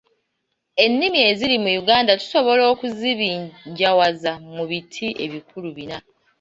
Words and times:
Ennimi 0.83 1.19
eziri 1.29 1.55
mu 1.63 1.69
Uganda 1.81 2.11
tusobola 2.21 2.63
okuzibinjawaza 2.73 4.31
mu 4.55 4.63
biti 4.69 5.07
ebikulu 5.25 5.69
bina. 5.77 5.97